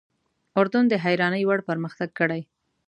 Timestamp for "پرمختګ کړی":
1.69-2.41